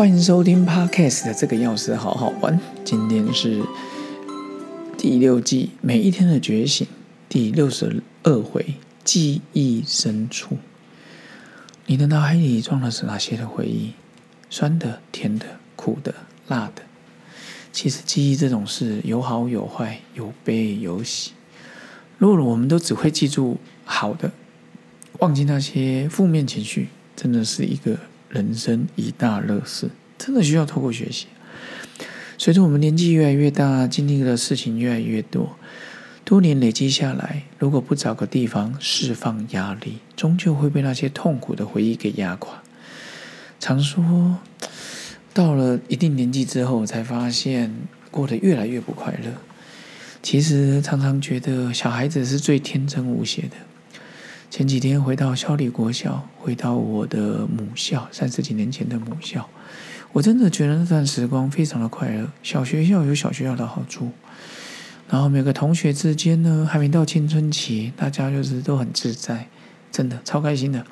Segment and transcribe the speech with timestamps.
[0.00, 2.58] 欢迎收听 Podcast 的这个钥匙好好玩。
[2.86, 3.62] 今天是
[4.96, 6.86] 第六季每一天的觉醒
[7.28, 10.56] 第六十二回记忆深处。
[11.84, 13.92] 你的脑海里装的是哪些的回忆？
[14.48, 15.44] 酸的、甜的、
[15.76, 16.14] 苦的、
[16.48, 16.80] 辣的。
[17.70, 21.32] 其实记忆这种事有好有坏，有悲有喜。
[22.16, 24.32] 如果我们都只会记住好的，
[25.18, 27.98] 忘记那些负面情绪，真的是一个。
[28.30, 31.26] 人生一大乐事，真的需要透过学习。
[32.38, 35.56] 随着我们年纪越来越大，经历的事情越来越多，
[36.24, 42.62] 多年累积下来，如果不找个地方释放压力，终究会被那些痛苦的回忆给压垮。
[43.58, 44.38] 常说，
[45.34, 47.74] 到了一定年纪之后，才发现
[48.10, 49.32] 过得越来越不快乐。
[50.22, 53.56] 其实，常常觉得小孩子是最天真无邪的。
[54.50, 59.48] 前几天回到小李国小，回到我的母校，三十几年前的母校，
[60.12, 62.28] 我真的觉得那段时光非常的快乐。
[62.42, 64.10] 小学校有小学校的好处，
[65.08, 69.46] 然后每个同学之间呢，还没到青春期，大家就是都很自在，
[69.92, 70.84] 真的超开心的。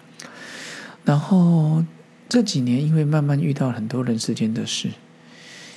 [1.04, 1.84] 然后
[2.28, 4.88] 这几年因为慢慢遇到很多人世间的事，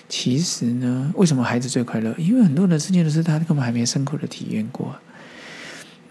[0.07, 2.13] 其实呢，为什么孩子最快乐？
[2.19, 4.95] 因为很多人世间的事，他根本还没深刻的体验过。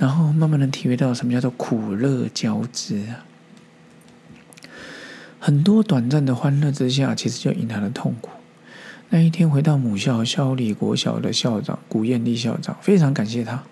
[0.00, 3.20] 然后慢慢能体会到什么叫做苦乐交织啊！
[5.38, 8.30] 很多短暂的欢乐之下，其实就隐含了痛苦。
[9.10, 13.62] 那一天回到母校萧礼国小的校长古艳丽校长，非常感谢他。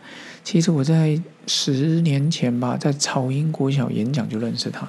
[0.44, 4.86] 其实我在十年前吧，在草英国小演讲就认识他。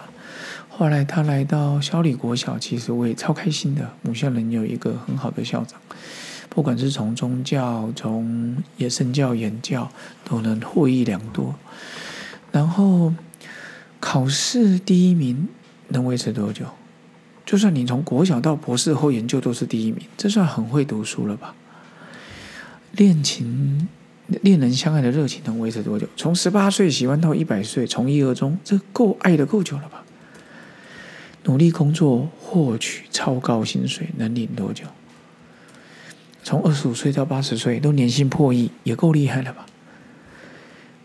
[0.67, 5.79] 后来他来到萧礼国小，其实我也超开心的，母校能有一个很好的校长。
[6.49, 9.89] 不管是从宗教、从野生教、言教，
[10.25, 11.55] 都能获益良多。
[12.51, 13.13] 然后
[13.99, 15.47] 考试第一名
[15.89, 16.65] 能维持多久？
[17.45, 21.55] 就算你从国小到博士后研究都是第一名，这算很会读书了吧？
[22.93, 23.87] 恋情、
[24.27, 26.07] 恋人相爱的热情能维持多久？
[26.17, 30.03] 从十八岁喜欢到一百岁，从一而终，这够爱的够久了吧？
[31.45, 34.85] 努力工作获取超高薪水能领多久？
[36.49, 39.67] 从二十五岁到八十岁都年薪破亿，也够厉害了吧？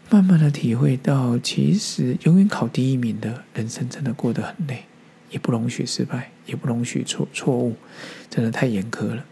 [0.09, 4.85] 慢慢的体会到，其实永远考第一名的人生真的过得很累，
[5.29, 7.77] 也不容许失败，也不容许错错误，
[8.31, 9.27] 真的太严苛了。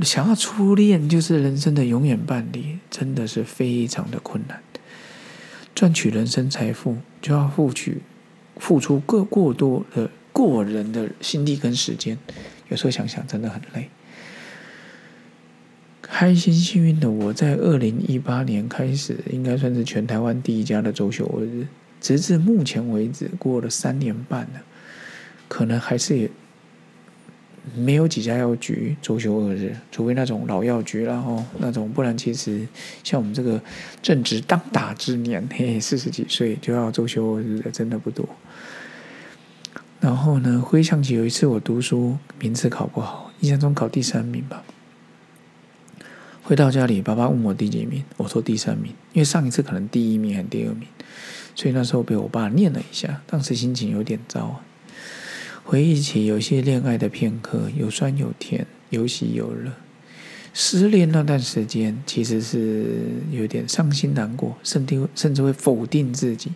[0.00, 4.60] 想要初恋就是人生的永远伴侣，真的是非常的困难。
[5.72, 8.02] 赚取人生财富，就要付取
[8.56, 12.18] 付出过过多的过人的心力跟时间，
[12.70, 13.88] 有时候想想真的很累。
[16.22, 21.66] 开心幸运的我在二零一八年开始，应该算是全台湾第一家的周休二日。
[22.00, 24.62] 直至目前为止，过了三年半了，
[25.48, 26.30] 可能还是也
[27.74, 32.68] 没有几家药局周休二日，除非那种老药局，然后那种不然，其实
[33.02, 33.60] 像我们这个
[34.00, 38.28] 正值当打之年， 嘿，四十几岁就要周休二日，真的不多。
[39.98, 44.62] 然后呢，回想起有一次我读书名次考不好，印象中考第三名吧。
[46.44, 50.88] 回到家里，爸爸问我第几名，我说第三名，因为上一次可能第一名还第二名，
[51.54, 54.60] 所以那时候被我爸念了一下，当时心情有点糟啊。
[55.64, 59.70] 回忆起有些恋爱的片刻，有酸有甜，有喜有乐。
[60.52, 66.50] 失恋那段时间，其实是有点伤心难过，甚至甚至会否定自己。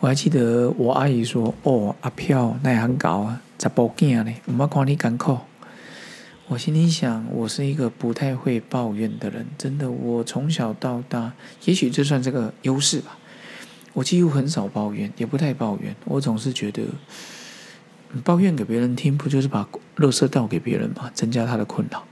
[0.00, 5.38] 我还记得我阿姨说：“哦，阿飘那很高啊，十步囝呢，唔要看你艰苦。”
[6.50, 9.90] 我心里想，我是一个不太会抱怨的人，真的。
[9.90, 11.34] 我从小到大，
[11.66, 13.18] 也许这算这个优势吧。
[13.92, 15.94] 我几乎很少抱怨，也不太抱怨。
[16.06, 16.84] 我总是觉得，
[18.24, 21.10] 抱怨给别人听，不就是把乐色倒给别人吗？
[21.12, 22.02] 增加他的困扰。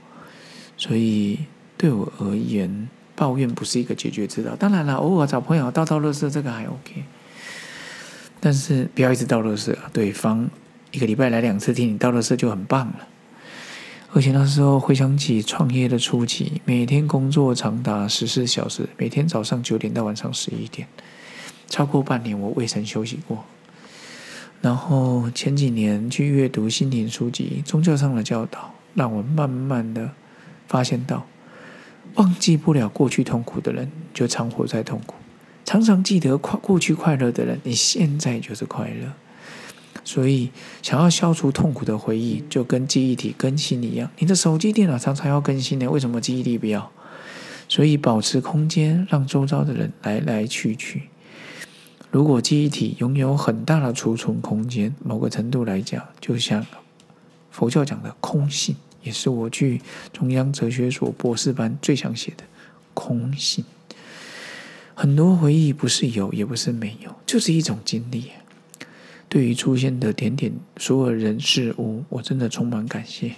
[0.77, 1.39] 所以
[1.75, 4.55] 对我而言，抱怨不是一个解决之道。
[4.55, 7.03] 当然了，偶尔找朋友倒倒乐色，这个还 OK。
[8.39, 10.47] 但是不要一直倒乐色，对方
[10.91, 13.07] 一个礼拜来两次听你倒乐色就很棒了。
[14.13, 20.87] 而且那时候回想起创业的初期，每天工作长达十四小时，每天早上九点到晚上十一点，
[21.67, 23.43] 超过半年我未曾休息过。
[24.61, 30.09] 然后前几年去阅读心灵书籍、宗教上的教导，让我慢慢的
[30.67, 31.27] 发现到，
[32.15, 35.15] 忘记不了过去痛苦的人，就常活在痛苦；
[35.63, 39.13] 常常记得快过去快乐的人，你现在就是快乐。
[40.07, 40.49] 所以，
[40.81, 44.09] 想要消除痛苦的回忆，就跟记忆体更新一样。
[44.19, 46.89] 你的手机、电脑常常要更新的，为什么记忆力不要？
[47.67, 51.09] 所以，保持空间，让周遭的人来来去去。
[52.09, 56.65] 如果记忆体拥有很大的储存空间，某个程度来讲，就像
[57.51, 59.81] 佛教讲的空性，也是我去
[60.13, 62.45] 中央哲学所博士班最想写的
[62.93, 63.65] 空性。
[64.95, 68.31] 很多回忆不是有，也不是没有，就是一种经历。
[69.29, 73.33] 对于出现的点点所有人事物，我真的充满感谢。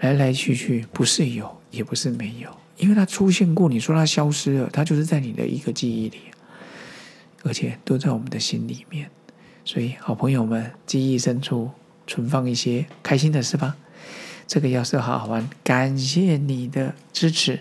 [0.00, 3.68] 来来去去，不是有，也不是没有，因为它出现过。
[3.68, 6.18] 你说它消失了，它就是在你的一个记忆里，
[7.42, 9.10] 而且都在我们的心里面。
[9.64, 11.70] 所以，好朋友们，记忆深处
[12.06, 13.76] 存放一些开心的事吧。
[14.46, 17.60] 这个要是好好玩，感谢你的支持，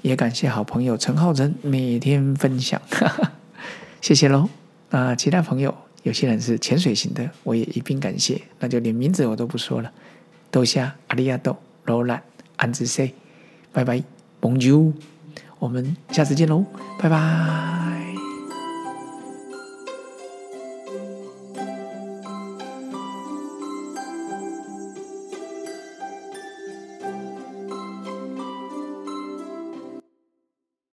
[0.00, 2.80] 也感谢好朋友陈浩辰每天分享，
[4.00, 4.48] 谢谢喽。
[4.90, 5.91] 那其他朋友。
[6.02, 9.92] 有些人是潜水型的，我也一并感谢，那就连名字我都不说了。
[10.50, 12.22] 多谢阿里亚豆、罗兰、
[12.56, 13.14] 安子 C，
[13.72, 14.02] 拜拜
[14.40, 14.92] 蒙鸠
[15.58, 16.64] 我们下次见喽，
[16.98, 17.91] 拜拜。